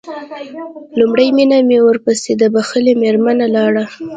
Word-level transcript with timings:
لومړی 0.99 1.27
مينه 1.37 1.57
ورپسې 1.87 2.31
دا 2.41 2.47
بښلې 2.53 2.93
مېرمنه 3.03 3.45
لاړه. 3.55 3.83